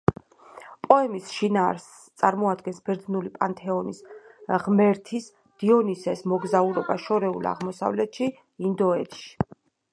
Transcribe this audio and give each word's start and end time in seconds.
პოემის 0.85 1.27
შინაარსს 1.33 1.99
წარმოადგენს 2.21 2.79
ბერძნული 2.89 3.31
პანთეონის 3.35 4.01
ღმერთის, 4.65 5.29
დიონისეს, 5.65 6.27
მოგზაურობა 6.35 6.99
შორეულ 7.07 7.49
აღმოსავლეთში, 7.55 8.35
ინდოეთში. 8.69 9.59